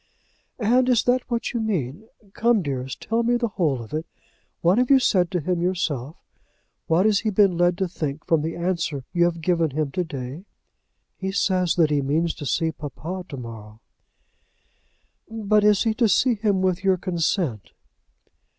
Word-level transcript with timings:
"And 0.57 0.89
is 0.89 1.03
that 1.03 1.21
what 1.29 1.53
you 1.53 1.59
mean? 1.61 2.07
Come, 2.33 2.63
dearest, 2.63 3.03
tell 3.03 3.21
me 3.21 3.35
the 3.37 3.49
whole 3.49 3.83
of 3.83 3.93
it. 3.93 4.07
What 4.61 4.79
have 4.79 4.89
you 4.89 4.97
said 4.97 5.29
to 5.29 5.39
him 5.39 5.61
yourself? 5.61 6.15
What 6.87 7.05
has 7.05 7.19
he 7.19 7.29
been 7.29 7.55
led 7.55 7.77
to 7.77 7.87
think 7.87 8.25
from 8.25 8.41
the 8.41 8.55
answer 8.55 9.05
you 9.13 9.25
have 9.25 9.41
given 9.41 9.69
him 9.69 9.91
to 9.91 10.03
day?" 10.03 10.45
"He 11.17 11.31
says 11.31 11.75
that 11.75 11.91
he 11.91 12.01
means 12.01 12.33
to 12.33 12.47
see 12.47 12.71
papa 12.71 13.25
to 13.29 13.37
morrow." 13.37 13.79
"But 15.29 15.63
is 15.63 15.83
he 15.83 15.93
to 15.93 16.09
see 16.09 16.33
him 16.33 16.63
with 16.63 16.83
your 16.83 16.97
consent?" 16.97 17.69